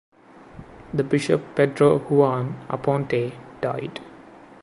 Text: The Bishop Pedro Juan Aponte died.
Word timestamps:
The 0.95 1.03
Bishop 1.03 1.55
Pedro 1.55 1.99
Juan 1.99 2.65
Aponte 2.71 3.35
died. 3.61 3.99